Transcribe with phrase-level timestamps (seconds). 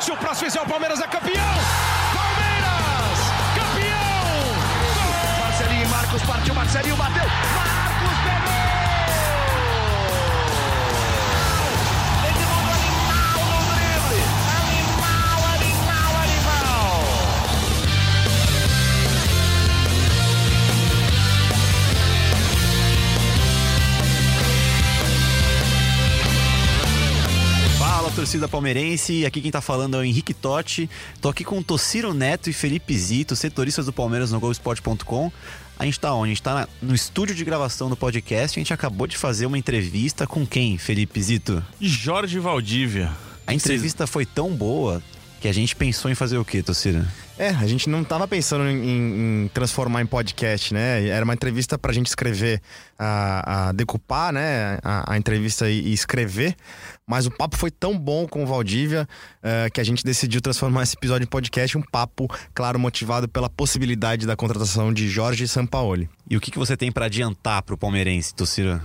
[0.00, 1.54] Se o próximo fizer o Palmeiras é campeão!
[2.14, 3.18] Palmeiras!
[3.54, 5.40] Campeão!
[5.40, 7.24] Marcelinho Marcos partiu, Marcelinho bateu!
[7.54, 8.73] Marcos pegou!
[28.24, 29.26] Torcida palmeirense.
[29.26, 30.88] Aqui quem tá falando é o Henrique Totti.
[31.20, 35.30] Tô aqui com o Tociro Neto e Felipe Zito, setoristas do Palmeiras no Golsport.com.
[35.78, 36.24] A gente tá onde?
[36.24, 38.58] A gente tá no estúdio de gravação do podcast.
[38.58, 41.62] A gente acabou de fazer uma entrevista com quem, Felipe Zito?
[41.78, 43.12] Jorge Valdívia.
[43.46, 45.02] A entrevista foi tão boa
[45.44, 47.06] que a gente pensou em fazer o quê, Tocira?
[47.36, 51.06] É, a gente não estava pensando em, em, transformar em podcast, né?
[51.06, 52.62] Era uma entrevista para a gente escrever,
[52.98, 54.78] a, a decupar, né?
[54.82, 56.56] A, a entrevista e, e, escrever.
[57.06, 59.06] Mas o papo foi tão bom com o Valdívia
[59.42, 61.76] uh, que a gente decidiu transformar esse episódio em podcast.
[61.76, 66.08] Um papo, claro, motivado pela possibilidade da contratação de Jorge Sampaoli.
[66.30, 68.80] E o que, que você tem para adiantar para o palmeirense, Tocira?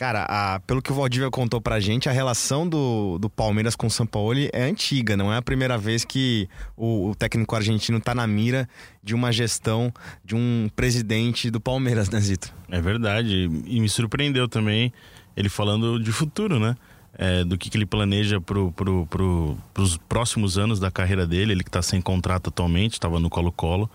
[0.00, 3.86] Cara, a, pelo que o Valdívia contou pra gente, a relação do, do Palmeiras com
[3.86, 8.14] o Sampaoli é antiga, não é a primeira vez que o, o, técnico argentino tá
[8.14, 8.66] na mira
[9.04, 9.92] de uma gestão
[10.24, 12.50] de um presidente do Palmeiras, né, Zito?
[12.70, 14.90] É verdade, e me surpreendeu também
[15.36, 16.74] ele falando de futuro, né?
[17.12, 21.52] É, do que, que ele planeja pro, pro, pro, pros próximos anos da carreira dele,
[21.52, 23.90] ele que tá sem contrato atualmente, estava no Colo-Colo.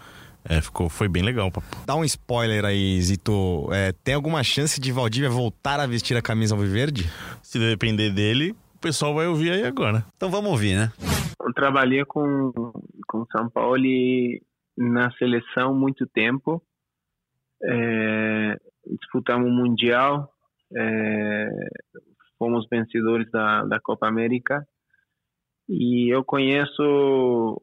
[0.48, 1.68] É, ficou, foi bem legal, papo.
[1.86, 3.68] Dá um spoiler aí, Zito.
[3.72, 7.10] É, tem alguma chance de Valdívia voltar a vestir a camisa alviverde?
[7.42, 10.06] Se depender dele, o pessoal vai ouvir aí agora.
[10.16, 10.92] Então vamos ouvir, né?
[11.44, 12.52] Eu trabalhei com
[13.08, 13.82] com São Paulo
[14.78, 16.62] na seleção muito tempo.
[17.64, 18.60] É,
[19.00, 20.30] disputamos o Mundial,
[20.76, 21.50] é,
[22.38, 24.68] fomos vencedores da, da Copa América.
[25.68, 27.62] E eu conheço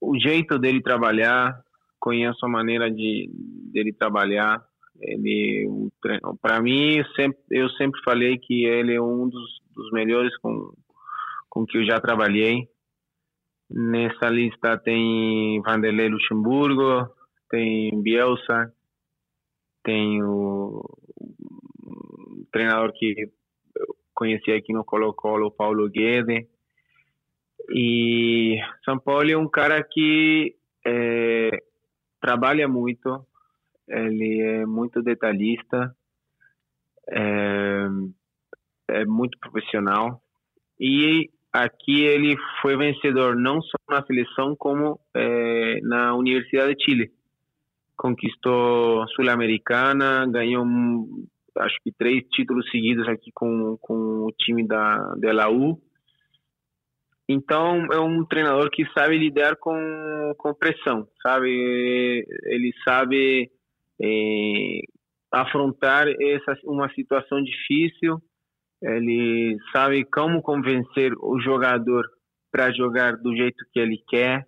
[0.00, 1.62] o jeito dele trabalhar,
[1.98, 3.30] conheço a maneira de
[3.72, 4.64] dele trabalhar.
[5.00, 5.90] Ele,
[6.42, 10.72] para mim, sempre, eu sempre falei que ele é um dos, dos melhores com
[11.50, 12.68] com que eu já trabalhei.
[13.68, 17.12] Nessa lista tem Vanderlei Luxemburgo,
[17.50, 18.72] tem Bielsa,
[19.82, 20.82] tem o,
[21.82, 23.30] o treinador que
[23.76, 26.48] eu conheci aqui no Colo-Colo, Paulo Guede
[27.70, 31.50] e São Paulo é um cara que é,
[32.20, 33.24] trabalha muito,
[33.88, 35.94] ele é muito detalhista,
[37.08, 37.86] é,
[38.88, 40.20] é muito profissional
[40.78, 47.12] e aqui ele foi vencedor não só na seleção como é, na Universidade de Chile.
[47.96, 50.64] Conquistou Sul-Americana, ganhou
[51.58, 55.80] acho que três títulos seguidos aqui com, com o time da, da Laú
[57.32, 62.26] então, é um treinador que sabe lidar com, com pressão, sabe?
[62.42, 63.48] Ele sabe
[64.02, 64.80] é,
[65.30, 68.20] afrontar essa, uma situação difícil,
[68.82, 72.04] ele sabe como convencer o jogador
[72.50, 74.44] para jogar do jeito que ele quer.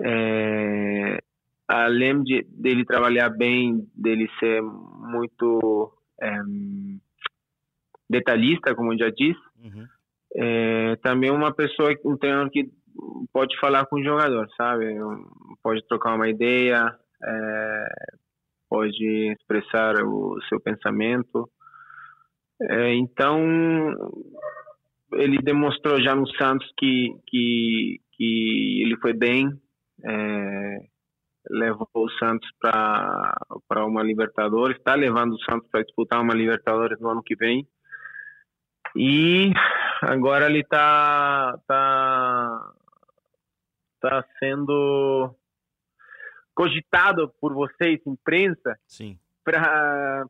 [0.00, 1.18] É,
[1.68, 6.30] além de dele trabalhar bem, dele ser muito é,
[8.08, 9.86] detalhista, como eu já disse, uhum
[10.36, 12.70] é, também uma pessoa, um treinador que
[13.32, 14.96] pode falar com o jogador, sabe?
[15.62, 17.88] Pode trocar uma ideia, é,
[18.68, 21.48] pode expressar o seu pensamento.
[22.62, 23.40] É, então,
[25.14, 29.48] ele demonstrou já no Santos que, que, que ele foi bem,
[30.04, 30.78] é,
[31.48, 37.08] levou o Santos para uma Libertadores, está levando o Santos para disputar uma Libertadores no
[37.08, 37.66] ano que vem.
[38.96, 39.52] E
[40.02, 42.72] agora ele está tá,
[44.00, 45.34] tá sendo
[46.54, 48.78] cogitado por vocês, imprensa,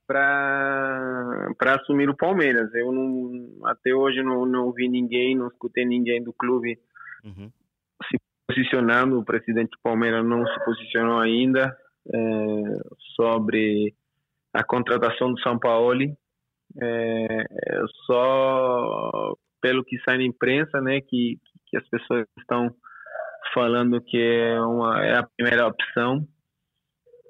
[0.06, 2.72] para assumir o Palmeiras.
[2.74, 6.78] Eu não, até hoje não, não vi ninguém, não escutei ninguém do clube
[7.24, 7.50] uhum.
[8.08, 9.18] se posicionando.
[9.18, 11.76] O presidente do Palmeiras não se posicionou ainda
[12.06, 12.18] é,
[13.16, 13.94] sobre
[14.52, 16.16] a contratação do São Paulo.
[16.80, 17.44] É,
[18.06, 22.74] só pelo que sai na imprensa, né, que, que as pessoas estão
[23.52, 26.26] falando que é, uma, é a primeira opção,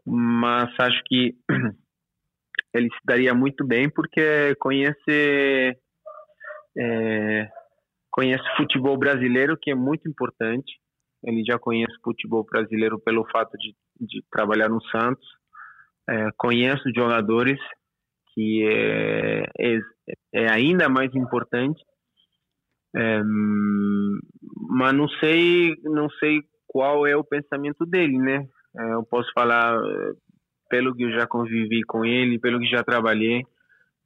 [0.06, 1.34] mas acho que
[2.74, 5.76] ele se daria muito bem porque conhece
[6.78, 7.48] é,
[8.10, 10.72] conhece futebol brasileiro que é muito importante.
[11.22, 15.26] Ele já conhece futebol brasileiro pelo fato de, de trabalhar no Santos.
[16.08, 17.58] É, conhece os jogadores
[18.34, 19.78] que é, é,
[20.32, 21.82] é ainda mais importante.
[22.96, 23.22] É,
[24.68, 28.46] mas não sei, não sei qual é o pensamento dele, né?
[28.76, 30.12] É, eu posso falar é,
[30.68, 33.44] pelo que eu já convivi com ele, pelo que já trabalhei.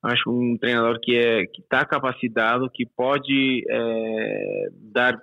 [0.03, 5.23] Acho um treinador que é que está capacitado, que pode é, dar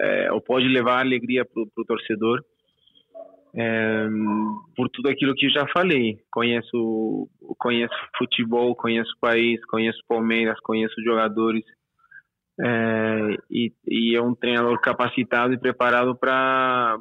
[0.00, 2.44] é, ou pode levar alegria para o torcedor.
[3.54, 4.06] É,
[4.76, 7.28] por tudo aquilo que já falei, conheço
[7.58, 11.64] conheço futebol, conheço país, conheço Palmeiras, conheço jogadores.
[12.60, 16.98] É, e, e, é um treinador capacitado e preparado para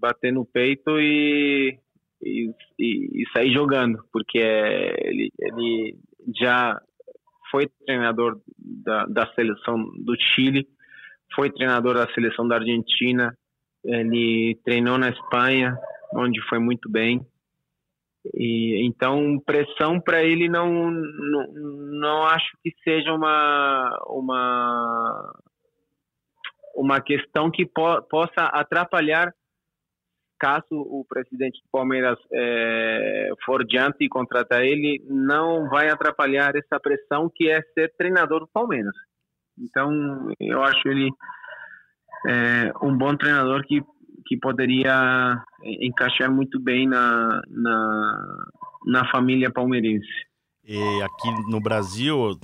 [0.00, 1.78] bater no peito e,
[2.22, 5.96] e, e, sair jogando, porque ele, ele
[6.40, 6.80] já
[7.50, 10.66] foi treinador da, da seleção do Chile,
[11.34, 13.36] foi treinador da seleção da Argentina,
[13.88, 15.76] ele treinou na Espanha,
[16.12, 17.26] onde foi muito bem.
[18.34, 21.46] E, então, pressão para ele não, não,
[22.00, 25.34] não acho que seja uma, uma,
[26.74, 29.32] uma questão que po, possa atrapalhar
[30.38, 36.78] caso o presidente do Palmeiras é, for diante e contratar ele, não vai atrapalhar essa
[36.78, 38.94] pressão que é ser treinador do Palmeiras.
[39.58, 39.90] Então,
[40.38, 41.10] eu acho ele
[42.26, 43.82] é, um bom treinador que
[44.28, 45.42] que poderia
[45.80, 48.46] encaixar muito bem na, na,
[48.84, 50.06] na família palmeirense.
[50.62, 52.38] E aqui no Brasil,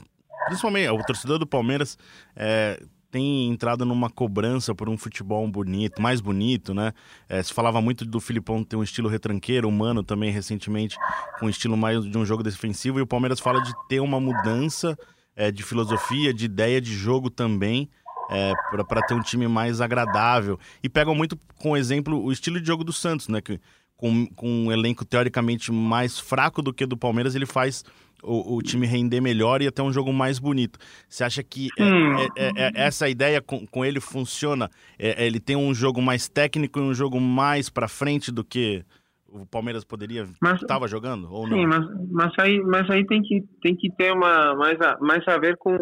[0.47, 1.99] principalmente o torcedor do Palmeiras
[2.35, 6.93] é, tem entrado numa cobrança por um futebol bonito, mais bonito, né?
[7.29, 10.97] É, se falava muito do Filipão ter um estilo retranqueiro, humano também recentemente,
[11.39, 14.19] com um estilo mais de um jogo defensivo, e o Palmeiras fala de ter uma
[14.19, 14.99] mudança
[15.37, 17.91] é, de filosofia, de ideia de jogo também
[18.31, 18.53] é,
[18.89, 20.59] para ter um time mais agradável.
[20.83, 23.41] E pegam muito com exemplo o estilo de jogo do Santos, né?
[23.41, 23.61] Que
[23.97, 27.85] com, com um elenco teoricamente mais fraco do que do Palmeiras, ele faz
[28.23, 30.79] o, o time render melhor e até um jogo mais bonito.
[31.09, 32.19] Você acha que é, hum.
[32.19, 34.71] é, é, é, essa ideia com, com ele funciona?
[34.99, 38.85] É, ele tem um jogo mais técnico e um jogo mais para frente do que
[39.29, 41.57] o Palmeiras poderia estava jogando ou não?
[41.57, 45.27] Sim, mas, mas aí, mas aí tem que tem que ter uma mais a, mais
[45.27, 45.77] a ver com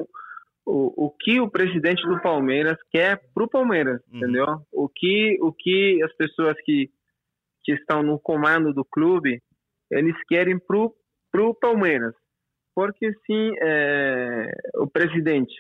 [0.65, 4.19] o, o que o presidente do Palmeiras quer para o Palmeiras, uhum.
[4.19, 4.47] entendeu?
[4.73, 6.91] O que, o que as pessoas que,
[7.65, 9.43] que estão no comando do clube,
[9.91, 12.15] eles querem para o Palmeiras.
[12.75, 15.55] Porque sim, é, o presidente,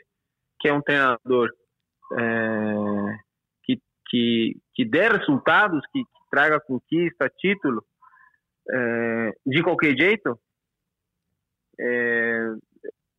[0.60, 1.50] que é um treinador
[2.18, 3.18] é,
[3.64, 3.78] que,
[4.08, 7.84] que, que dê resultados, que, que traga conquista, título,
[8.70, 10.38] é, de qualquer jeito,
[11.78, 12.54] é,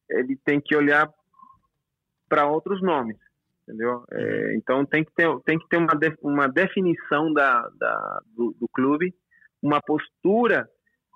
[0.10, 1.08] ele tem que olhar
[2.30, 3.18] para outros nomes,
[3.64, 4.04] entendeu?
[4.12, 8.56] É, então tem que ter, tem que ter uma, de, uma definição da, da do,
[8.60, 9.14] do, clube,
[9.62, 10.68] uma postura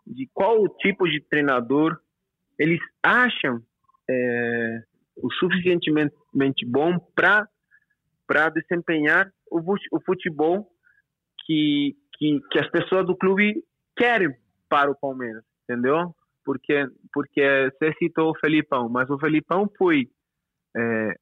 [0.06, 1.98] de qual tipo de treinador
[2.57, 3.62] eles acham
[4.09, 4.83] é,
[5.18, 7.48] o suficientemente bom para
[8.25, 10.69] para desempenhar o, o futebol
[11.45, 13.63] que, que, que as pessoas do clube
[13.95, 14.36] querem
[14.69, 16.13] para o Palmeiras, entendeu?
[16.44, 20.09] Porque porque você citou o Felipão, mas o Felipão foi
[20.75, 21.15] é,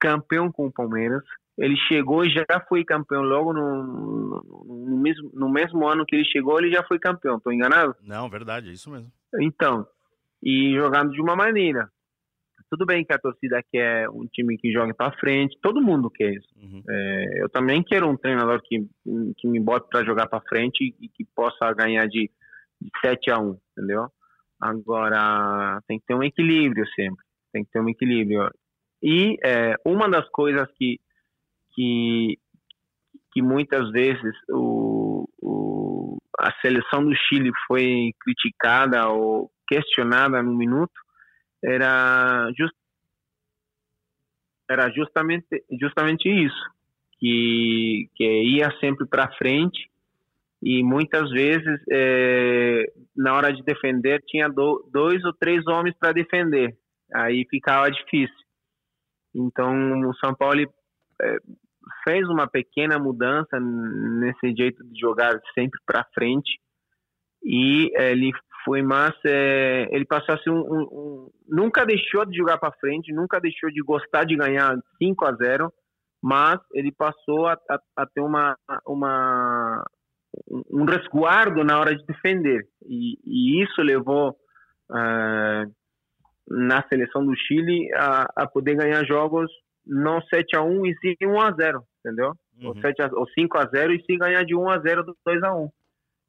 [0.00, 1.22] campeão com o Palmeiras.
[1.56, 6.24] Ele chegou e já foi campeão logo no, no, mesmo, no mesmo ano que ele
[6.24, 7.36] chegou, ele já foi campeão.
[7.36, 7.94] Estou enganado?
[8.02, 9.10] Não, verdade, é isso mesmo.
[9.40, 9.86] Então,
[10.42, 11.88] e jogando de uma maneira.
[12.70, 16.34] Tudo bem que a torcida quer um time que jogue para frente, todo mundo quer
[16.34, 16.48] isso.
[16.56, 16.82] Uhum.
[16.88, 18.84] É, eu também quero um treinador que,
[19.36, 22.28] que me bote para jogar para frente e que possa ganhar de,
[22.80, 24.08] de 7 a 1, entendeu?
[24.60, 27.24] Agora, tem que ter um equilíbrio sempre.
[27.52, 28.50] Tem que ter um equilíbrio.
[29.04, 30.98] E é, uma das coisas que,
[31.74, 32.38] que,
[33.34, 40.94] que muitas vezes o, o, a seleção do Chile foi criticada ou questionada no minuto
[41.62, 42.74] era, just,
[44.70, 46.70] era justamente, justamente isso,
[47.18, 49.90] que, que ia sempre para frente
[50.62, 56.12] e muitas vezes é, na hora de defender tinha do, dois ou três homens para
[56.12, 56.74] defender,
[57.12, 58.43] aí ficava difícil.
[59.34, 61.36] Então, o São Paulo é,
[62.04, 66.58] fez uma pequena mudança nesse jeito de jogar sempre para frente.
[67.42, 68.32] E é, ele
[68.64, 73.38] foi mais é, ele passou um, um, um, nunca deixou de jogar para frente nunca
[73.38, 75.70] deixou de gostar de ganhar 5 a 0
[76.22, 79.84] mas ele passou a, a, a ter uma uma
[80.70, 82.66] um resguardo na hora de defender.
[82.86, 84.30] E, e isso levou
[84.90, 85.72] uh,
[86.48, 89.50] na seleção do Chile a, a poder ganhar jogos
[89.86, 92.32] não 7 a 1 e sim 1 a 0 entendeu?
[92.58, 92.68] Uhum.
[92.68, 95.16] Ou, 7 a, ou 5 a 0 e sim ganhar de 1 a 0 do
[95.24, 95.68] 2 a 1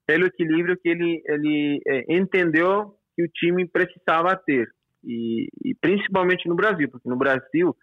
[0.08, 4.68] pelo equilíbrio que ele, ele é, entendeu que o time precisava ter.
[5.04, 7.76] E, e, principalmente no Brasil, porque no Brasil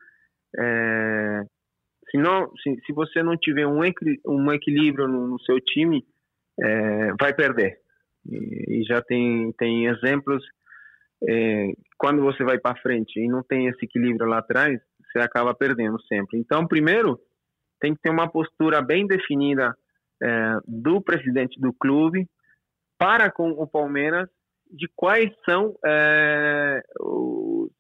[0.58, 1.42] é,
[2.10, 3.80] se, não, se, se você não tiver um,
[4.26, 6.04] um equilíbrio no, no seu time,
[6.60, 7.78] é, vai perder.
[8.26, 10.44] E, e, já tem, tem exemplos,
[11.28, 14.80] é, quando você vai para frente e não tem esse equilíbrio lá atrás,
[15.12, 16.38] você acaba perdendo sempre.
[16.38, 17.20] Então, primeiro,
[17.80, 19.76] tem que ter uma postura bem definida
[20.22, 22.28] é, do presidente do clube
[22.98, 24.28] para com o Palmeiras
[24.70, 27.70] de quais são é, os,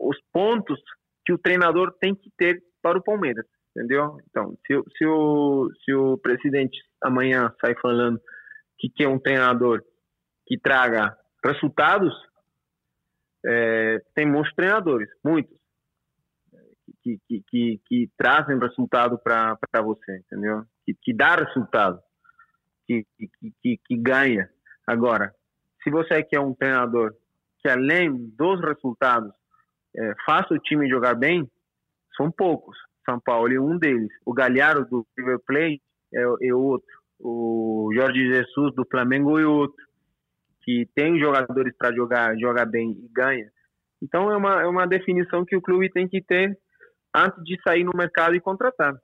[0.00, 0.80] os, pontos
[1.24, 4.16] que o treinador tem que ter para o Palmeiras, entendeu?
[4.28, 8.20] Então, se, se, o, se o presidente amanhã sai falando
[8.78, 9.80] que quer um treinador
[10.46, 12.12] que traga resultados,
[13.44, 15.56] é, tem muitos treinadores, muitos,
[17.02, 20.64] que, que, que, que trazem resultado para você, entendeu?
[20.84, 22.00] Que, que dá resultado,
[22.86, 23.04] que,
[23.60, 24.48] que, que ganha.
[24.86, 25.34] Agora,
[25.82, 27.14] se você quer um treinador
[27.60, 29.32] que além dos resultados
[29.96, 31.48] é, faça o time jogar bem,
[32.16, 32.76] são poucos.
[33.04, 34.10] São Paulo é um deles.
[34.24, 35.82] O Galhardo do River Plate
[36.14, 36.86] é, é outro.
[37.18, 39.76] O Jorge Jesus do Flamengo é outro.
[40.62, 43.50] Que tem jogadores para jogar, joga bem e ganha.
[44.00, 46.56] Então é uma, é uma definição que o clube tem que ter
[47.14, 48.94] antes de sair no mercado e contratar.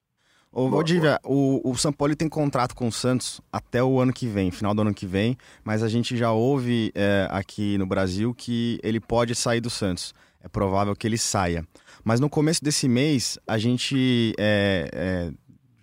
[0.51, 4.27] Ô, Valdívia, o, o São Paulo tem contrato com o Santos até o ano que
[4.27, 8.35] vem, final do ano que vem, mas a gente já ouve é, aqui no Brasil
[8.35, 10.15] que ele pode sair do Santos.
[10.43, 11.65] É provável que ele saia.
[12.03, 15.31] Mas no começo desse mês, a gente é, é,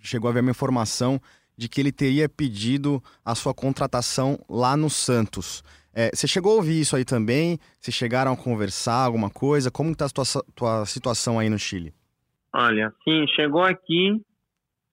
[0.00, 1.20] chegou a ver uma informação
[1.56, 5.62] de que ele teria pedido a sua contratação lá no Santos.
[5.94, 7.58] É, você chegou a ouvir isso aí também?
[7.80, 9.70] Vocês chegaram a conversar alguma coisa?
[9.70, 11.94] Como está a tua, tua situação aí no Chile?
[12.54, 14.22] Olha, sim, chegou aqui,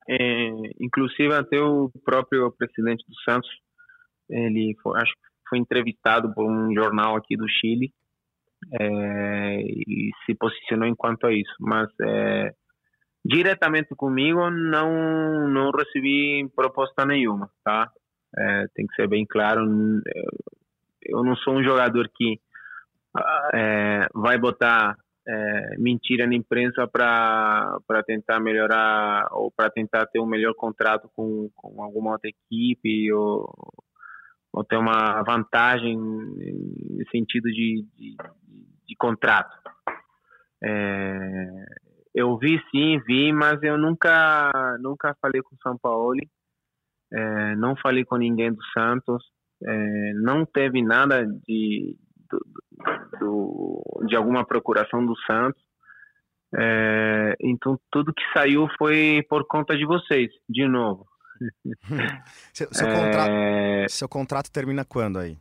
[0.09, 3.49] é, inclusive até o próprio presidente do Santos,
[4.29, 7.93] ele foi, acho que foi entrevistado por um jornal aqui do Chile
[8.79, 12.53] é, e se posicionou enquanto a isso, mas é,
[13.23, 17.91] diretamente comigo não não recebi proposta nenhuma, tá?
[18.37, 19.61] É, tem que ser bem claro,
[21.03, 22.39] eu não sou um jogador que
[23.53, 30.25] é, vai botar é, mentira na imprensa para tentar melhorar ou para tentar ter um
[30.25, 33.53] melhor contrato com, com alguma outra equipe ou,
[34.51, 38.15] ou ter uma vantagem no sentido de, de,
[38.87, 39.55] de contrato.
[40.63, 41.65] É,
[42.13, 46.19] eu vi sim, vi, mas eu nunca nunca falei com o São Paulo,
[47.11, 49.23] é, não falei com ninguém do Santos,
[49.63, 51.95] é, não teve nada de,
[53.19, 55.61] do, de alguma procuração do Santos.
[56.55, 61.07] É, então tudo que saiu foi por conta de vocês, de novo.
[62.53, 62.93] seu, seu, é...
[62.93, 65.35] contrato, seu, contrato, termina quando aí?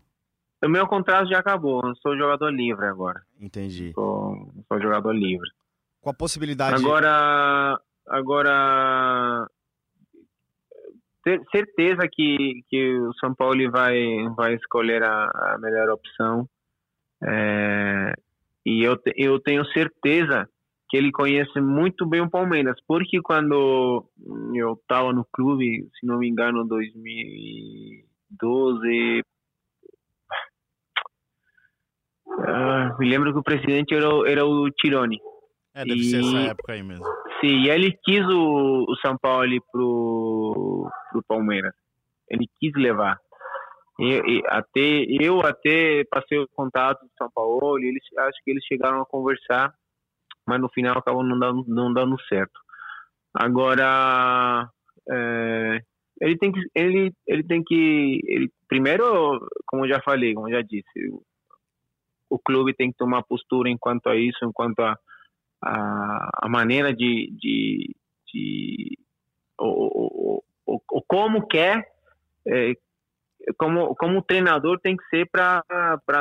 [0.65, 3.21] O meu contrato já acabou, eu sou jogador livre agora.
[3.39, 3.93] Entendi.
[3.93, 4.35] Sou,
[4.69, 5.51] sou jogador livre.
[6.03, 6.75] Com a possibilidade.
[6.75, 9.49] Agora, agora
[11.25, 13.97] ter certeza que, que o São Paulo vai,
[14.37, 16.47] vai escolher a, a melhor opção.
[17.23, 18.13] É,
[18.67, 20.49] e eu, eu tenho certeza
[20.89, 24.05] que ele conhece muito bem o Palmeiras, porque quando
[24.55, 29.23] eu estava no clube, se não me engano, 2012,
[32.47, 35.19] ah, me lembro que o presidente era, era o Tironi.
[35.75, 37.05] É, deve e, ser essa época aí mesmo.
[37.41, 41.75] Sim, e ele quis o, o São Paulo pro, pro Palmeiras.
[42.29, 43.19] Ele quis levar.
[43.99, 48.51] E, e, até eu até passei o contato do São Paulo e eles acho que
[48.51, 49.73] eles chegaram a conversar
[50.47, 52.59] mas no final acabou não dando não dando certo
[53.35, 54.69] agora
[55.11, 55.81] é,
[56.23, 60.55] ele tem que ele ele tem que ele, primeiro como eu já falei como eu
[60.55, 61.23] já disse o,
[62.31, 64.97] o clube tem que tomar postura enquanto a isso enquanto a
[65.63, 67.97] a, a maneira de, de,
[68.33, 68.99] de
[69.59, 71.87] o, o, o, como quer
[72.47, 72.75] é,
[73.57, 75.63] como, como o treinador tem que ser para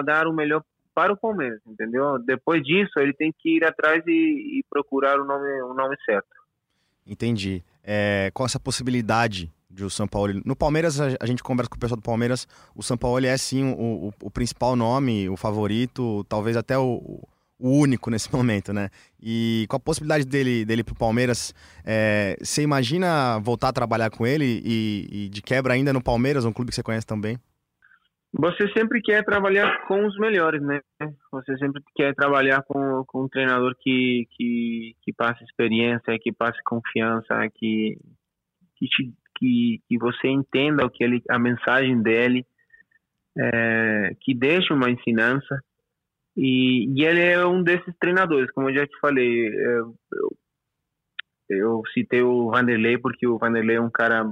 [0.04, 2.20] dar o melhor para o Palmeiras, entendeu?
[2.20, 6.28] Depois disso, ele tem que ir atrás e, e procurar o nome, o nome certo.
[7.08, 7.64] Entendi.
[7.84, 10.34] É, com essa possibilidade de o São Paulo.
[10.46, 12.46] No Palmeiras, a, gente conversa com o pessoal do Palmeiras.
[12.76, 17.24] O São Paulo é sim o, o, o principal nome, o favorito, talvez até o,
[17.62, 18.90] o único nesse momento, né?
[19.22, 21.54] E com a possibilidade dele, dele pro Palmeiras,
[21.86, 26.44] é, você imagina voltar a trabalhar com ele e, e, de quebra ainda no Palmeiras,
[26.44, 27.38] um clube que você conhece também?
[28.34, 30.80] Você sempre quer trabalhar com os melhores, né?
[31.34, 35.14] Você sempre quer trabalhar com, com um treinador que, que, que
[35.44, 37.98] experiência, que passe confiança, que,
[38.78, 42.46] que, te, que, que você entenda o que ele, a mensagem dele,
[43.38, 45.62] é, que deixe uma ensinança
[46.36, 49.48] e, e, ele é um desses treinadores, como eu já te falei.
[49.48, 50.38] Eu, eu,
[51.50, 54.32] eu citei o Vanderlei porque o Vanderlei é um cara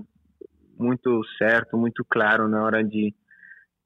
[0.77, 3.13] muito certo, muito claro na hora de,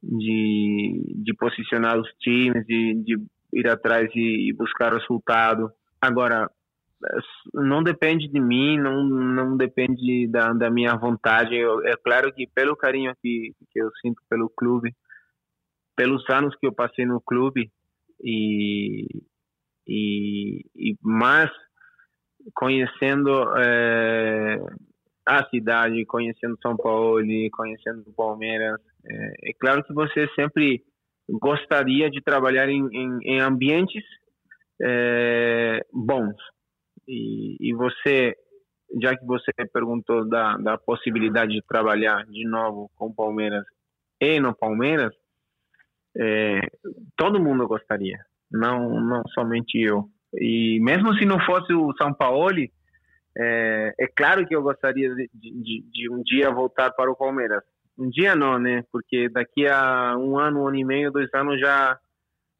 [0.01, 3.17] de, de posicionar os times, de, de
[3.51, 5.71] ir atrás e, e buscar resultado.
[5.99, 6.49] Agora,
[7.53, 11.55] não depende de mim, não, não depende da, da minha vontade.
[11.55, 14.95] Eu, é claro que pelo carinho que, que eu sinto pelo clube,
[15.95, 17.71] pelos anos que eu passei no clube,
[18.23, 19.05] e,
[19.87, 21.51] e, e mas
[22.55, 24.59] conhecendo é,
[25.25, 30.83] a cidade, conhecendo São Paulo, conhecendo Palmeiras, é, é, claro que você sempre
[31.29, 34.03] gostaria de trabalhar em, em, em ambientes
[34.81, 36.35] é, bons.
[37.07, 38.35] E, e, você,
[39.01, 43.65] já que você perguntou da, da possibilidade de trabalhar de novo com Palmeiras
[44.21, 45.13] e no Palmeiras,
[46.17, 46.61] é,
[47.15, 48.19] todo mundo gostaria,
[48.51, 50.09] não, não somente eu.
[50.33, 52.51] E mesmo se não fosse o São Paulo,
[53.37, 57.63] é, é claro que eu gostaria de, de, de, um dia voltar para o Palmeiras.
[57.97, 58.83] Um dia não, né?
[58.91, 61.99] Porque daqui a um ano, um ano e meio, dois anos já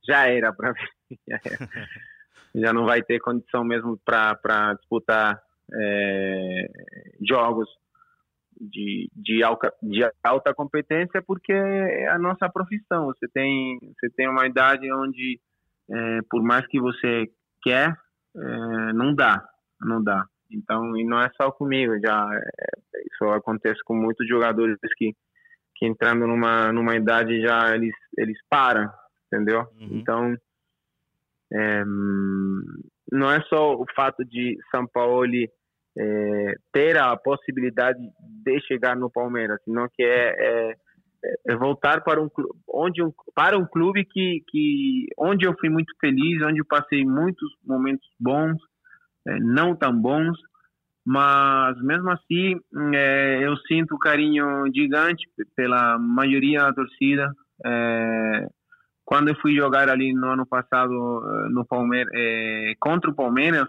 [0.08, 0.80] já era para mim.
[1.28, 1.40] Já,
[2.56, 5.40] já, não vai ter condição mesmo para disputar
[5.72, 6.68] é,
[7.22, 7.70] jogos
[8.60, 13.08] de, de, alta, de alta competência, porque é a nossa profissão.
[13.08, 15.40] Você tem, você tem uma idade onde,
[15.90, 17.30] é, por mais que você
[17.62, 17.96] quer,
[18.36, 19.44] é, não dá,
[19.82, 20.26] não dá.
[20.52, 25.16] Então, e não é só comigo, já é, isso acontece com muitos jogadores que,
[25.76, 28.92] que entrando numa, numa idade já eles, eles param,
[29.28, 29.62] entendeu?
[29.80, 29.90] Uhum.
[29.92, 30.38] Então,
[31.52, 31.84] é,
[33.12, 35.26] não é só o fato de São Paulo
[35.98, 38.00] é, ter a possibilidade
[38.44, 40.76] de chegar no Palmeiras, senão que é, é,
[41.48, 42.30] é voltar para um
[42.68, 47.06] onde um, para um clube que, que onde eu fui muito feliz, onde eu passei
[47.06, 48.58] muitos momentos bons,
[49.28, 50.38] é, não tão bons,
[51.06, 52.60] mas mesmo assim
[52.96, 57.32] é, eu sinto carinho gigante pela maioria da torcida.
[59.06, 60.92] Quando eu fui jogar ali no ano passado
[61.52, 62.12] no Palmeiras
[62.80, 63.68] contra o Palmeiras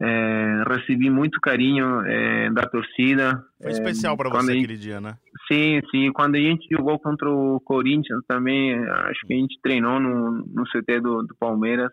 [0.00, 3.42] é, recebi muito carinho é, da torcida.
[3.60, 5.16] Foi especial para você gente, aquele dia, né?
[5.50, 6.12] Sim, sim.
[6.12, 10.64] Quando a gente jogou contra o Corinthians também, acho que a gente treinou no, no
[10.64, 11.90] CT do, do Palmeiras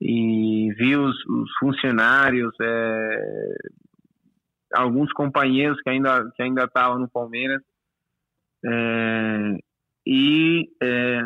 [0.00, 3.54] e vi os, os funcionários, é,
[4.74, 7.60] alguns companheiros que ainda que ainda estavam no Palmeiras
[8.64, 9.58] é,
[10.06, 11.22] e é,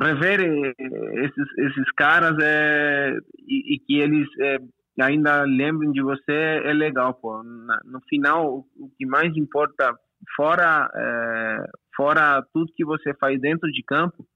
[0.00, 4.58] rever esses, esses caras é, e, e que eles é,
[5.00, 7.42] ainda lembrem de você é legal, pô.
[7.42, 9.94] no final, o que mais importa,
[10.34, 14.26] fora, é, fora tudo que você faz dentro de campo,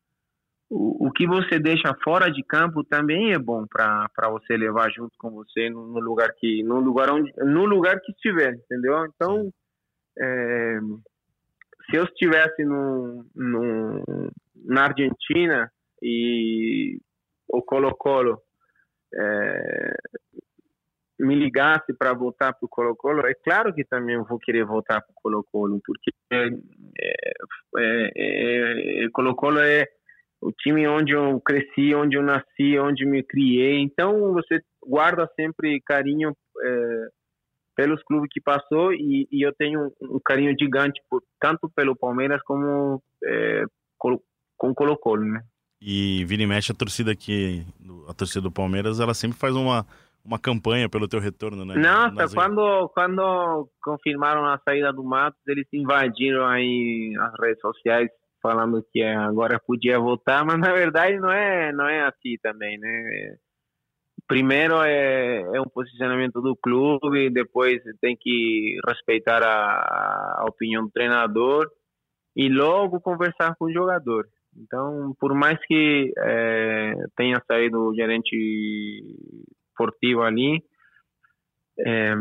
[0.70, 5.12] o, o que você deixa fora de campo também é bom para você levar junto
[5.18, 9.04] com você no, no, lugar que no lugar onde no lugar que estiver, entendeu?
[9.06, 9.52] Então,
[10.18, 10.78] é,
[11.90, 14.30] se eu estivesse no, no,
[14.64, 15.70] na Argentina
[16.00, 16.98] e
[17.48, 18.40] o Colo-Colo
[19.14, 19.94] é,
[21.18, 25.00] me ligasse para voltar para o Colo-Colo, é claro que também eu vou querer voltar
[25.00, 26.48] para o Colo-Colo, porque é,
[27.78, 29.86] é, é, Colo-Colo é
[30.40, 33.80] o time onde eu cresci, onde eu nasci, onde me criei.
[33.80, 37.06] Então você guarda sempre carinho é,
[37.76, 42.42] pelos clubes que passou e, e eu tenho um, carinho gigante por, tanto pelo Palmeiras
[42.42, 43.64] como é,
[43.98, 45.42] com Colo-Colo, né?
[45.80, 47.64] E vira e mexe a torcida aqui,
[48.08, 49.84] a torcida do Palmeiras, ela sempre faz uma
[50.24, 51.74] uma campanha pelo teu retorno, né?
[51.74, 58.08] Nossa, quando, quando confirmaram a saída do Matos, eles invadiram aí as redes sociais
[58.40, 63.36] falando que agora podia voltar, mas na verdade não é, não é assim também, né?
[64.26, 70.90] Primeiro é, é um posicionamento do clube, depois tem que respeitar a, a opinião do
[70.90, 71.68] treinador
[72.34, 74.26] e logo conversar com o jogador.
[74.56, 78.36] Então, por mais que é, tenha saído o gerente
[79.72, 80.62] esportivo ali,
[81.78, 82.14] é,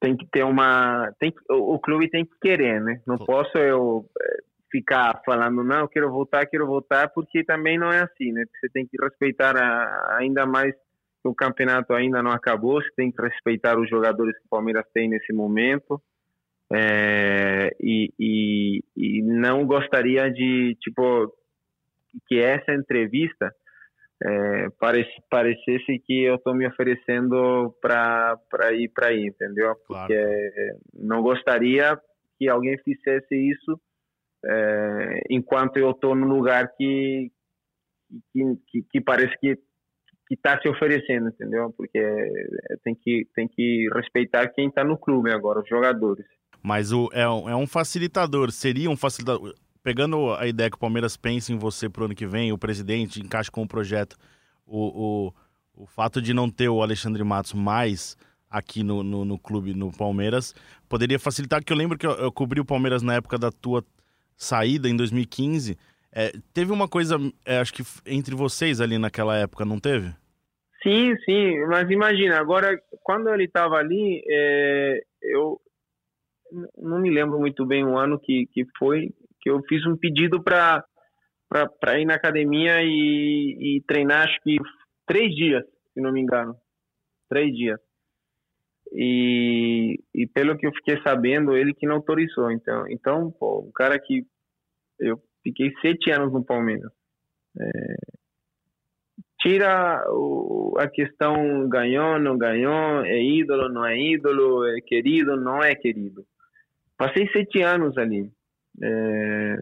[0.00, 3.00] tem que ter uma tem o, o, clube tem que querer né?
[3.06, 4.36] Não posso eu é,
[4.70, 8.44] ficar falando não quero voltar quero voltar porque também não é assim né?
[8.60, 13.12] Você tem que respeitar a, ainda mais que o campeonato ainda não acabou você tem
[13.12, 16.00] que respeitar os jogadores que o Palmeiras tem nesse momento
[16.72, 21.32] é, e, e, e não gostaria de tipo
[22.26, 23.54] que essa entrevista
[24.22, 29.74] é, parece, parecesse que eu estou me oferecendo para ir para aí, entendeu?
[29.86, 30.06] Claro.
[30.06, 31.98] Porque não gostaria
[32.38, 33.80] que alguém fizesse isso
[34.44, 37.30] é, enquanto eu estou no lugar que,
[38.32, 39.56] que, que, que, parece que,
[40.26, 41.72] que está se oferecendo, entendeu?
[41.76, 46.26] Porque é, tem que tem que respeitar quem está no clube agora, os jogadores.
[46.62, 49.54] Mas o, é, um, é um facilitador, seria um facilitador.
[49.82, 53.20] Pegando a ideia que o Palmeiras pensa em você pro ano que vem, o presidente
[53.20, 54.16] encaixa com o projeto,
[54.66, 58.16] o, o, o fato de não ter o Alexandre Matos mais
[58.50, 60.54] aqui no, no, no clube, no Palmeiras,
[60.88, 63.84] poderia facilitar, que eu lembro que eu, eu, cobri o Palmeiras na época da tua
[64.36, 65.78] saída, em 2015.
[66.12, 70.12] É, teve uma coisa, é, acho que entre vocês ali naquela época, não teve?
[70.82, 75.60] Sim, sim, mas imagina, agora, quando ele estava ali, é, eu
[76.76, 80.42] não me lembro muito bem o ano que, que foi, que eu fiz um pedido
[80.42, 80.84] para
[81.98, 84.56] ir na academia e, e treinar, acho que
[85.06, 86.54] três dias, se não me engano.
[87.28, 87.80] Três dias.
[88.92, 92.50] E, e pelo que eu fiquei sabendo, ele que não autorizou.
[92.50, 94.26] Então, então pô, o cara que
[94.98, 96.90] eu fiquei sete anos no Palmeiras.
[97.58, 97.94] É,
[99.40, 105.62] tira o, a questão ganhou, não ganhou, é ídolo, não é ídolo, é querido, não
[105.62, 106.24] é querido.
[106.96, 108.30] Passei sete anos ali.
[108.82, 109.58] É,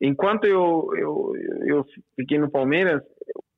[0.00, 1.32] enquanto eu, eu,
[1.66, 1.84] eu
[2.14, 3.02] fiquei no Palmeiras,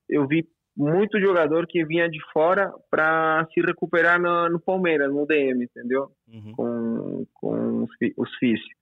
[0.09, 5.27] eu vi muito jogador que vinha de fora para se recuperar no, no, Palmeiras, no
[5.27, 6.09] DM, entendeu?
[6.29, 6.53] Uhum.
[6.55, 8.79] Com, com os, os físicos.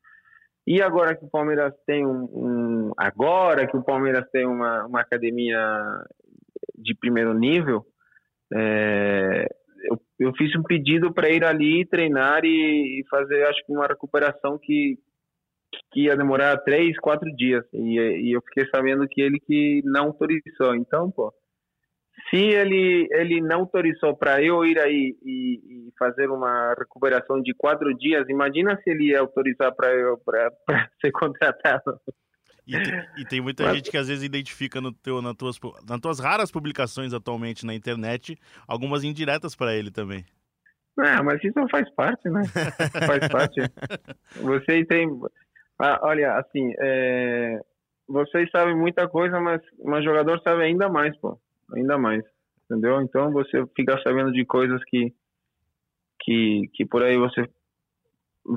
[0.66, 5.00] E agora que o Palmeiras tem um, um, agora que o Palmeiras tem uma, uma
[5.00, 5.58] academia
[6.76, 7.86] de primeiro nível,
[8.52, 9.46] é,
[9.84, 13.86] eu, eu, fiz um pedido para ir ali treinar e, e, fazer, acho que uma
[13.86, 14.98] recuperação que
[15.92, 20.06] que ia demorar três, quatro dias e, e eu fiquei sabendo que ele que não
[20.06, 20.74] autorizou.
[20.74, 21.32] Então, pô,
[22.30, 27.54] se ele ele não autorizou para eu ir aí e, e, fazer uma recuperação de
[27.54, 30.50] quatro dias, imagina se ele ia autorizar para eu para
[31.00, 32.00] ser contratado.
[32.66, 33.76] E tem, e tem muita mas...
[33.76, 35.58] gente que às vezes identifica no teu, nas, tuas,
[35.88, 38.36] nas tuas raras publicações atualmente na internet
[38.66, 40.24] algumas indiretas para ele também.
[40.98, 42.42] Ah, mas isso não faz parte, né?
[43.06, 43.60] faz parte.
[44.40, 45.08] Você tem.
[45.78, 47.60] Ah, olha, assim, é...
[48.08, 51.38] vocês sabem muita coisa, mas um jogador sabe ainda mais, pô
[51.72, 52.22] ainda mais,
[52.64, 53.00] entendeu?
[53.00, 55.12] Então você fica sabendo de coisas que
[56.20, 57.48] que que por aí você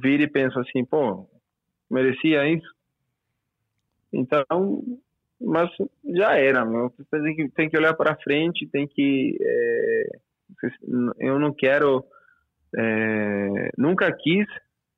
[0.02, 1.28] vira e pensa assim, pô,
[1.90, 2.76] merecia isso.
[4.12, 4.84] Então,
[5.40, 5.70] mas
[6.16, 6.92] já era, meu.
[6.98, 9.38] Você tem que, tem que olhar para frente, tem que.
[9.42, 10.10] É,
[11.20, 12.04] eu não quero.
[12.76, 14.46] É, nunca quis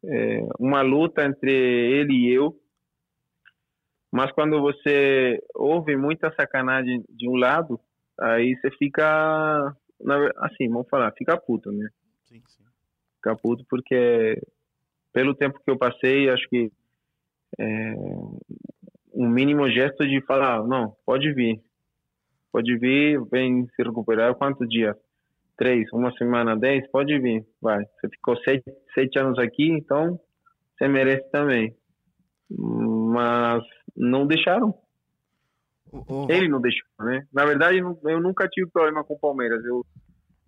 [0.03, 2.57] é, uma luta entre ele e eu,
[4.11, 7.79] mas quando você ouve muita sacanagem de um lado,
[8.19, 9.73] aí você fica,
[10.37, 11.89] assim, vamos falar, fica puto, né?
[12.25, 12.63] Sim, sim.
[13.15, 14.41] Fica puto porque
[15.13, 16.71] pelo tempo que eu passei, acho que
[17.57, 17.93] é,
[19.13, 21.61] um mínimo gesto de falar, não, pode vir,
[22.51, 24.95] pode vir, vem se recuperar, quantos dias?
[25.57, 27.83] Três, uma semana, dez, pode vir, vai.
[27.83, 30.19] Você ficou sete, sete anos aqui, então
[30.77, 31.75] você merece também.
[32.49, 33.63] Mas
[33.95, 34.73] não deixaram.
[36.29, 37.27] Ele não deixou, né?
[37.33, 39.63] Na verdade, eu nunca tive problema com o Palmeiras.
[39.65, 39.85] Eu,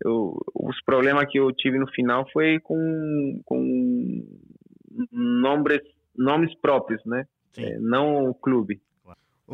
[0.04, 4.26] eu, os problemas que eu tive no final foi com, com
[5.12, 5.82] nomes,
[6.16, 7.26] nomes próprios, né?
[7.58, 8.82] É, não o clube.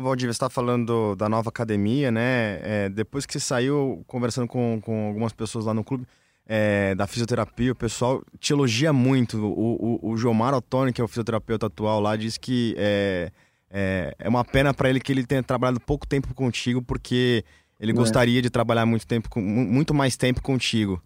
[0.00, 2.58] O Valdir, você está falando da nova academia, né?
[2.62, 6.06] É, depois que você saiu conversando com, com algumas pessoas lá no clube
[6.46, 9.36] é, da fisioterapia, o pessoal te elogia muito.
[9.36, 13.30] O, o, o Jomar Ottoni, que é o fisioterapeuta atual lá, diz que é,
[13.70, 17.44] é, é uma pena para ele que ele tenha trabalhado pouco tempo contigo, porque
[17.78, 17.94] ele é.
[17.94, 20.98] gostaria de trabalhar muito tempo, muito mais tempo contigo.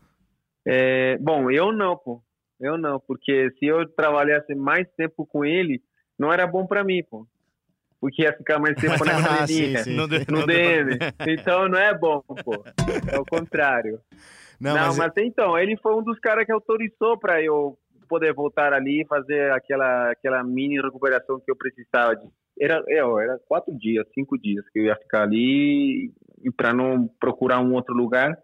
[0.65, 2.23] É, bom, eu não, pô.
[2.61, 5.83] Eu não, porque se eu trabalhasse mais tempo com ele,
[6.17, 7.27] não era bom para mim, pô.
[8.05, 10.99] Porque ia ficar mais tempo na academia, ah, no, no DM.
[11.27, 12.63] Então não é bom, pô.
[13.11, 13.99] É o contrário.
[14.61, 18.35] Não, não mas, mas então, ele foi um dos caras que autorizou para eu poder
[18.35, 22.29] voltar ali e fazer aquela, aquela mini recuperação que eu precisava de
[22.61, 26.13] era, é, era quatro dias, cinco dias que eu ia ficar ali
[26.43, 28.37] e para não procurar um outro lugar,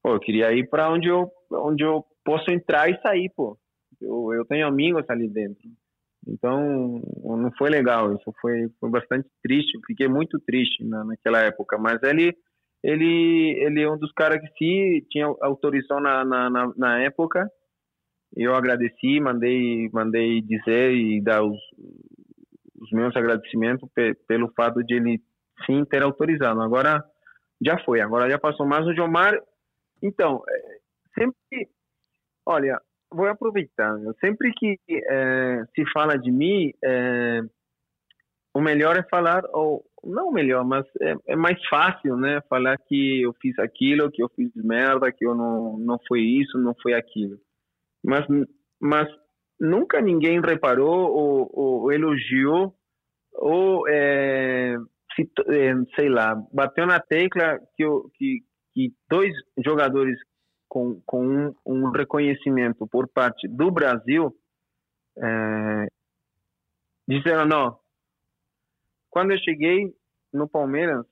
[0.00, 3.58] pô, eu queria ir para onde eu, onde eu posso entrar e sair, pô.
[4.00, 5.68] Eu, eu tenho amigos ali dentro.
[6.28, 11.78] Então, não foi legal, isso foi, foi bastante triste, fiquei muito triste na, naquela época,
[11.78, 12.36] mas ele
[12.82, 17.50] ele ele é um dos caras que se tinha autorização na, na, na, época,
[18.36, 21.58] eu agradeci, mandei mandei dizer e dar os,
[22.80, 25.22] os meus agradecimentos pe pelo fato de ele
[25.66, 26.60] sim ter autorizado.
[26.60, 27.02] Agora
[27.64, 28.66] já foi, agora já passou.
[28.66, 29.34] Mas o Jomar,
[30.02, 30.78] então, é,
[31.18, 31.68] sempre,
[32.46, 33.96] olha, vou aproveitar.
[34.20, 37.40] Sempre que é, se fala de mim, é,
[38.54, 42.40] o melhor é falar o, não melhor, mas é, é, mais fácil, né?
[42.48, 46.58] Falar que eu fiz aquilo, que eu fiz merda, que eu não não foi isso,
[46.58, 47.38] não foi aquilo.
[48.04, 48.26] Mas
[48.80, 49.08] mas
[49.60, 52.74] nunca ninguém reparou ou, ou elogiou
[53.32, 54.76] ou é,
[55.48, 58.42] é, sei lá bateu na tecla que, eu, que
[58.72, 59.32] que dois
[59.64, 60.18] jogadores
[60.68, 64.34] com, com um, um reconhecimento por parte do Brasil
[65.16, 65.86] é,
[67.06, 67.78] disseram não
[69.10, 69.92] quando eu cheguei
[70.32, 71.04] no Palmeiras,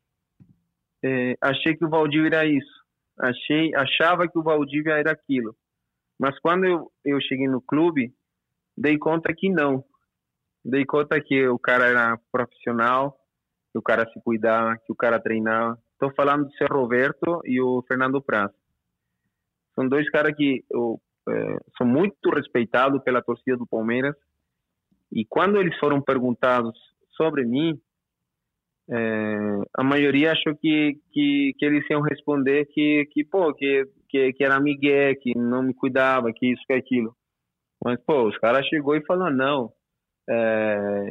[1.05, 2.85] é, achei que o Valdívia era isso.
[3.19, 5.57] Achei, achava que o Valdívia era aquilo.
[6.19, 8.15] Mas quando eu, eu cheguei no clube,
[8.77, 9.85] dei conta que não.
[10.65, 13.17] Dei conta que o cara era profissional,
[13.73, 15.79] que o cara se cuidava, que o cara treinava.
[15.93, 18.53] Estou falando do Ser Roberto e o Fernando Praz.
[19.77, 24.17] São dois caras que eu, é, são muito respeitados pela torcida do Palmeiras.
[25.13, 26.77] E quando eles foram perguntados
[27.17, 27.79] sobre mim,
[28.89, 29.37] é,
[29.77, 34.45] a maioria achou que, que, que eles iam responder que, que pô, que, que, que
[34.45, 37.15] era migué, que não me cuidava, que isso, que aquilo.
[37.85, 39.73] Mas, pô, os caras chegou e falou, não,
[40.29, 41.07] é,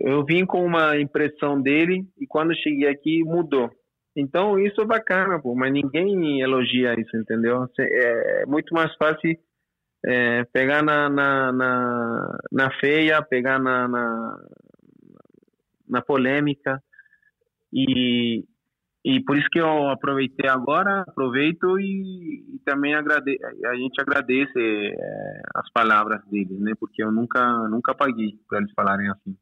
[0.00, 3.70] eu vim com uma impressão dele e quando cheguei aqui mudou.
[4.18, 7.68] Então isso é bacana, pô, mas ninguém elogia isso, entendeu?
[7.78, 9.38] É muito mais fácil
[10.04, 14.38] é, pegar na, na, na, na, feia, pegar na, na,
[15.88, 16.82] na polêmica,
[17.72, 18.44] e,
[19.04, 24.58] e por isso que eu aproveitei agora, aproveito e, e também agrade, a gente agradece
[24.58, 26.72] é, as palavras deles, né?
[26.80, 29.36] Porque eu nunca, nunca paguei para eles falarem assim.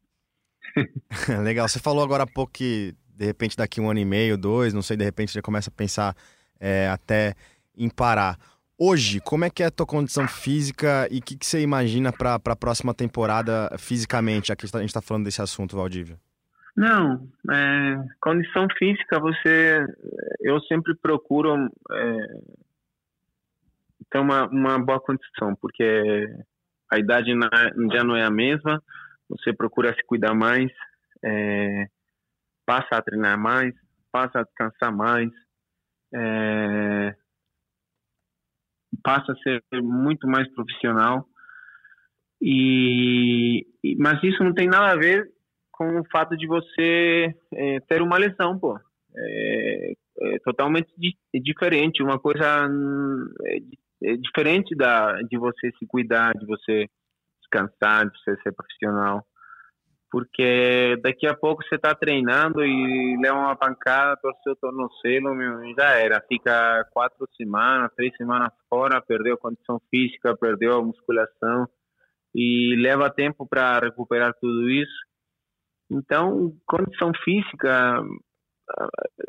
[1.42, 4.74] Legal, você falou agora há pouco que de repente daqui um ano e meio, dois,
[4.74, 6.14] não sei, de repente você começa a pensar
[6.60, 7.34] é, até
[7.76, 8.36] em parar.
[8.78, 12.12] Hoje, como é que é a tua condição física e o que, que, você imagina
[12.12, 16.18] para a próxima temporada fisicamente, já que a gente está falando desse assunto, Valdívia?
[16.76, 19.82] Não, é, condição física você,
[20.40, 22.26] eu sempre procuro é,
[24.10, 26.28] ter uma, uma boa condição, porque
[26.92, 27.32] a idade
[27.92, 28.82] já não é a mesma,
[29.26, 30.70] você procura se cuidar mais,
[31.24, 31.88] é,
[32.66, 33.72] passa a treinar mais,
[34.12, 35.30] passa a descansar mais,
[36.14, 37.14] é,
[39.02, 41.26] passa a ser muito mais profissional.
[42.42, 43.64] E,
[43.98, 45.26] mas isso não tem nada a ver
[45.72, 48.78] com o fato de você é, ter uma lesão, pô.
[49.16, 52.68] É, é totalmente di diferente, uma coisa
[53.44, 53.58] é,
[54.02, 56.86] é, diferente da de você se cuidar, de você
[57.40, 59.24] descansar, de você ser profissional.
[60.10, 65.74] Porque daqui a pouco você está treinando e leva uma pancada, torceu o tornozelo, meu,
[65.74, 66.22] já era.
[66.28, 71.68] Fica quatro semanas, três semanas fora, perdeu a condição física, perdeu a musculação
[72.34, 75.06] e leva tempo para recuperar tudo isso
[75.90, 78.02] então, condição física,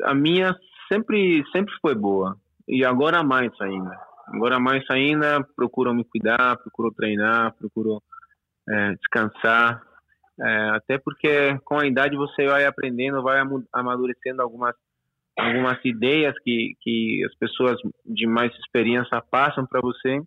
[0.02, 0.54] a minha
[0.92, 2.36] sempre sempre foi boa
[2.66, 3.96] e agora mais ainda.
[4.26, 8.02] Agora mais ainda, procuro me cuidar, procuro treinar, procuro
[8.68, 9.82] é, descansar,
[10.40, 13.40] é, até porque com a idade você vai aprendendo, vai
[13.72, 14.74] amadurecendo algumas
[15.36, 20.20] algumas ideias que que as pessoas de mais experiência passam para você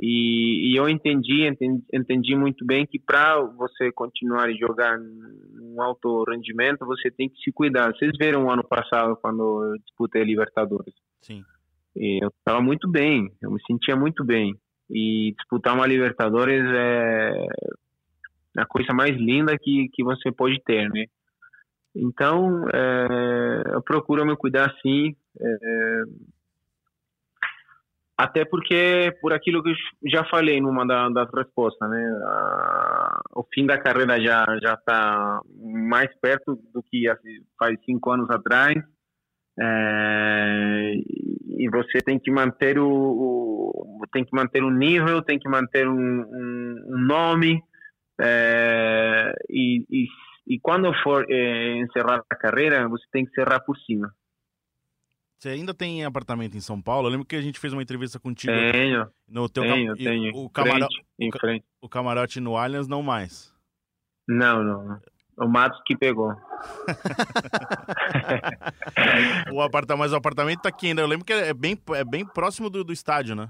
[0.00, 5.82] e, e, eu entendi, entendi, entendi muito bem que para você continuar a jogar um
[5.82, 7.92] alto rendimento, você tem que se cuidar.
[7.92, 10.94] Vocês viram o ano passado quando eu disputei a Libertadores?
[11.20, 11.44] Sim.
[11.96, 14.54] E eu estava muito bem, eu me sentia muito bem.
[14.88, 17.46] E disputar uma Libertadores é
[18.56, 21.06] a coisa mais linda que, que você pode ter, né?
[21.94, 25.16] Então, é, eu procuro me cuidar sim.
[25.40, 26.02] É,
[28.16, 29.74] até porque, por aquilo que eu
[30.10, 32.20] já falei numa das respostas, né?
[32.24, 37.04] A, o fim da carreira já já está mais perto do que
[37.58, 38.76] faz cinco anos atrás.
[39.60, 40.92] É,
[41.58, 45.88] e você tem que manter o, o, tem que manter o nível, tem que manter
[45.88, 47.62] um, um, um nome
[48.20, 50.06] é, e, e,
[50.46, 54.12] e, quando for é, encerrar a carreira, você tem que encerrar por cima.
[55.38, 57.06] Você ainda tem apartamento em São Paulo?
[57.06, 58.52] Eu lembro que a gente fez uma entrevista contigo.
[58.72, 59.08] Tenho.
[59.28, 60.04] No teu tenho, cam...
[60.04, 60.32] tenho.
[60.34, 60.88] O, camaro...
[61.16, 61.64] frente, frente.
[61.80, 63.54] o camarote no Allianz não mais.
[64.26, 65.00] Não, não.
[65.36, 66.32] O Matos que pegou.
[69.52, 71.02] o apartamento, mas o apartamento tá aqui ainda.
[71.02, 73.48] Eu lembro que é bem, é bem próximo do, do estádio, né?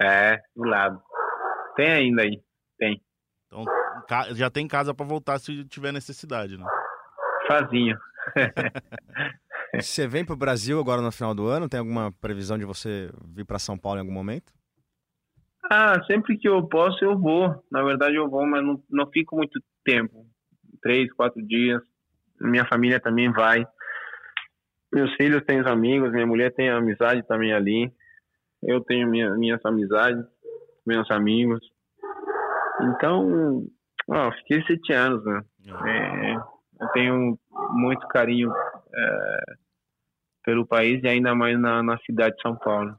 [0.00, 1.02] É, do lado.
[1.76, 2.40] Tem ainda aí.
[2.78, 2.98] Tem.
[3.48, 3.64] Então
[4.34, 6.64] já tem casa para voltar se tiver necessidade, né?
[7.46, 7.98] Sozinho.
[9.74, 11.68] Você vem para o Brasil agora no final do ano?
[11.68, 14.52] Tem alguma previsão de você vir para São Paulo em algum momento?
[15.70, 17.62] Ah, sempre que eu posso eu vou.
[17.70, 20.26] Na verdade eu vou, mas não, não fico muito tempo.
[20.80, 21.82] Três, quatro dias.
[22.40, 23.66] minha família também vai.
[24.90, 27.92] Meus filhos têm amigos, minha mulher tem amizade também ali.
[28.62, 30.24] Eu tenho minha, minhas amizades,
[30.86, 31.60] meus amigos.
[32.80, 33.64] Então,
[34.08, 35.42] ó, fiquei sete anos, né?
[35.86, 37.38] É, eu tenho
[37.72, 38.52] muito carinho
[38.94, 39.40] é,
[40.44, 42.96] pelo país e ainda mais na, na cidade de São Paulo.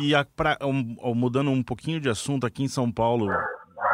[0.00, 3.28] E a, pra, um, mudando um pouquinho de assunto, aqui em São Paulo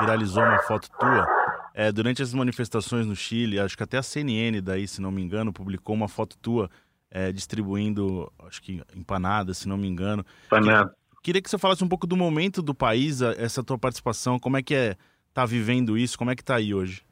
[0.00, 1.26] viralizou uma foto tua.
[1.74, 5.22] É, durante as manifestações no Chile, acho que até a CNN daí, se não me
[5.22, 6.70] engano, publicou uma foto tua
[7.11, 10.24] é, distribuindo, acho que empanadas, se não me engano.
[10.46, 10.94] Empanada.
[11.22, 14.62] Queria que você falasse um pouco do momento do país, essa tua participação, como é
[14.62, 14.96] que é
[15.33, 17.03] tá vivendo isso, como é que tá aí hoje?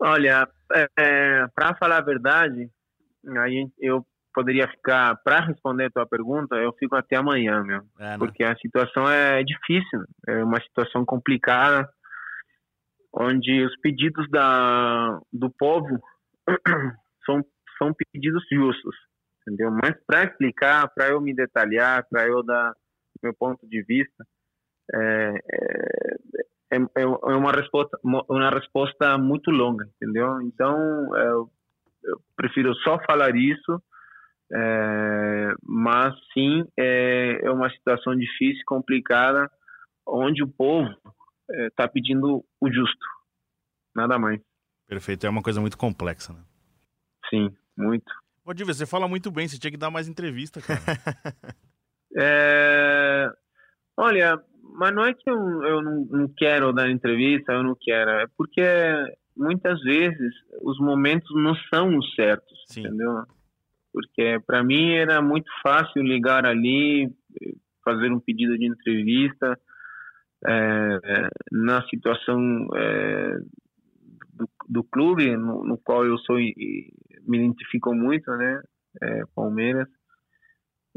[0.00, 2.70] Olha, é, é para falar a verdade,
[3.38, 8.10] aí eu poderia ficar para responder a tua pergunta, eu fico até amanhã, meu, é,
[8.10, 8.18] né?
[8.18, 11.88] porque a situação é difícil, é uma situação complicada,
[13.12, 16.00] onde os pedidos da do povo
[17.26, 17.44] são
[17.78, 18.96] são pedidos justos,
[19.42, 19.70] entendeu?
[19.70, 22.72] Mas para explicar, para eu me detalhar, para eu dar
[23.22, 24.24] meu ponto de vista,
[24.94, 26.16] é, é,
[26.70, 30.40] é, é uma resposta uma resposta muito longa, entendeu?
[30.42, 30.76] Então
[31.16, 31.50] eu,
[32.04, 33.82] eu prefiro só falar isso,
[34.52, 39.50] é, mas sim é, é uma situação difícil, complicada,
[40.06, 40.88] onde o povo
[41.50, 43.06] está é, pedindo o justo,
[43.94, 44.40] nada mais.
[44.86, 46.42] Perfeito, é uma coisa muito complexa, né?
[47.28, 48.10] Sim, muito.
[48.44, 50.80] Ô, Diva, você fala muito bem, você tinha que dar mais entrevista, cara.
[52.16, 53.30] é...
[53.94, 54.42] Olha,
[54.78, 58.26] mas não é que eu, eu não, não, quero dar entrevista, eu não quero, é
[58.36, 58.62] porque
[59.36, 62.80] muitas vezes os momentos não são os certos, Sim.
[62.80, 63.24] entendeu?
[63.92, 67.10] Porque para mim era muito fácil ligar ali,
[67.84, 69.58] fazer um pedido de entrevista,
[70.46, 73.38] é, na situação é,
[74.32, 76.92] do, do, clube no, no, qual eu sou me
[77.26, 78.62] identifico muito, né?
[79.02, 79.88] É, Palmeiras.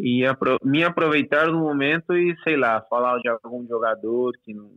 [0.03, 4.71] E apro me aproveitar do momento e, sei lá, falar de algum jogador que não.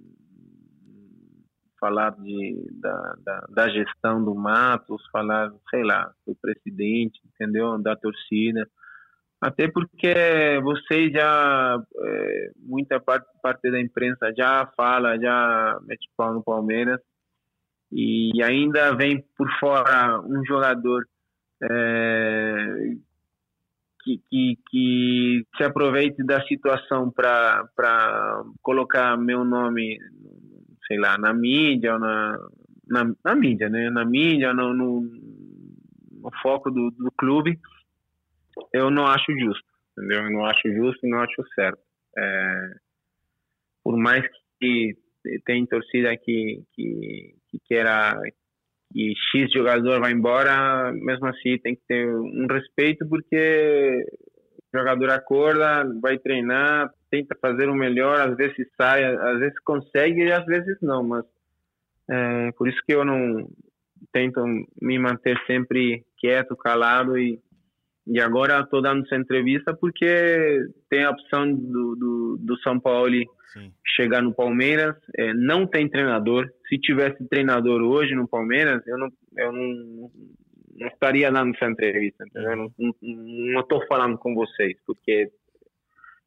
[1.81, 7.79] Falar de, da, da, da gestão do Matos, falar, sei lá, do presidente, entendeu?
[7.79, 8.69] Da torcida.
[9.41, 10.15] Até porque
[10.63, 17.01] vocês já, é, muita parte, parte da imprensa já fala, já mete pau no Palmeiras.
[17.91, 21.07] E ainda vem por fora um jogador
[21.63, 22.95] é,
[24.05, 27.65] que, que, que, se aproveite da situação para
[28.63, 29.99] colocar meu nome,
[30.87, 32.39] sei lá, na mídia, ou na,
[32.87, 33.89] na, na mídia, né?
[33.91, 37.59] Na mídia, no, no, no foco do, do clube,
[38.73, 40.25] eu não acho justo, entendeu?
[40.25, 41.81] Eu não acho justo e não acho certo.
[42.17, 42.75] É,
[43.83, 44.25] por mais
[44.61, 44.97] que
[45.47, 48.21] tem torcida que, que, que queira
[48.95, 54.07] e X jogador vai embora, mesmo assim tem que ter um respeito porque
[54.73, 60.23] o jogador acorda, vai treinar, tenta fazer o melhor, às vezes sai, às vezes consegue
[60.25, 61.25] e às vezes não, mas
[62.09, 63.49] é, por isso que eu não
[64.13, 64.45] tento
[64.81, 67.41] me manter sempre quieto, calado e
[68.07, 70.59] e agora estou dando essa entrevista porque
[70.91, 73.15] tem a opção do, do, do São Paulo
[73.53, 73.73] Sim.
[73.97, 74.95] chegar no Palmeiras.
[75.17, 76.47] É, não tem treinador.
[76.69, 80.11] Se tivesse treinador hoje no Palmeiras, eu não, eu não,
[80.77, 82.25] não estaria dando essa entrevista.
[82.27, 82.71] Entendeu?
[83.01, 85.31] Não estou falando com vocês, porque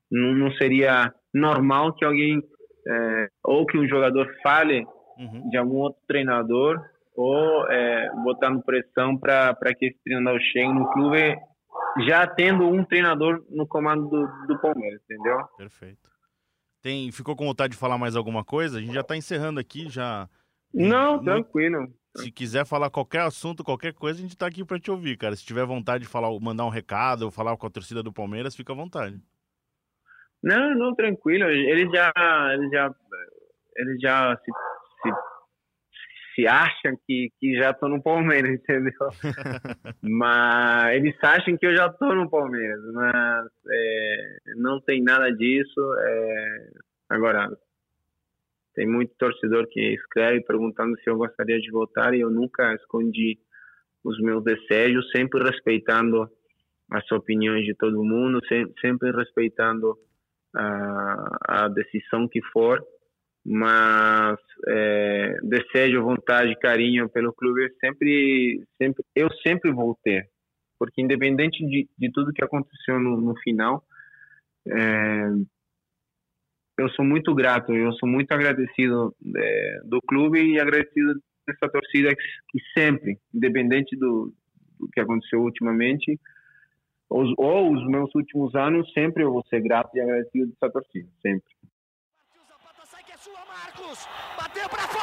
[0.09, 2.41] não, não seria normal que alguém
[2.87, 4.83] é, ou que um jogador fale
[5.19, 5.49] uhum.
[5.49, 6.81] de algum outro treinador
[7.15, 11.37] ou é, botando pressão para que esse treinador chegue no clube
[12.07, 15.37] já tendo um treinador no comando do, do Palmeiras, entendeu?
[15.57, 16.09] Perfeito.
[16.81, 18.77] Tem, ficou com vontade de falar mais alguma coisa?
[18.77, 20.29] A gente já está encerrando aqui, já.
[20.73, 21.25] Não, Muito...
[21.25, 21.93] tranquilo.
[22.17, 25.35] Se quiser falar qualquer assunto, qualquer coisa, a gente está aqui para te ouvir, cara.
[25.35, 28.55] Se tiver vontade de falar, mandar um recado ou falar com a torcida do Palmeiras,
[28.55, 29.21] fica à vontade.
[30.41, 31.45] Não, não, tranquilo.
[31.49, 32.11] Eles já,
[32.53, 32.95] eles já,
[33.75, 34.51] eles já se,
[35.03, 35.13] se
[36.37, 39.09] se acham que, que já estou no Palmeiras, entendeu?
[40.03, 45.81] mas eles acham que eu já estou no Palmeiras, mas é, não tem nada disso.
[45.99, 46.69] É,
[47.09, 47.49] agora,
[48.75, 53.39] tem muito torcedor que escreve perguntando se eu gostaria de voltar e eu nunca escondi
[54.03, 56.29] os meus desejos, sempre respeitando
[56.91, 58.39] as opiniões de todo mundo,
[58.79, 59.97] sempre respeitando
[60.55, 62.79] a, a decisão que for
[63.49, 64.37] mas
[64.67, 70.29] é, desejo, vontade, carinho pelo clube sempre, sempre, eu sempre vou ter,
[70.77, 73.81] porque independente de, de tudo que aconteceu no, no final,
[74.67, 75.29] é,
[76.77, 81.13] eu sou muito grato, eu sou muito agradecido é, do clube e agradecido
[81.47, 84.33] dessa torcida que, que, sempre, independente do,
[84.79, 86.19] o que aconteceu ultimamente,
[87.09, 91.07] os, ou os meus últimos anos, sempre eu vou ser grato e agradecido dessa torcida,
[91.21, 91.49] sempre.
[92.17, 93.86] Partiu Zapata, sai que é sua, Marcos!
[94.37, 94.96] Bateu pra fora!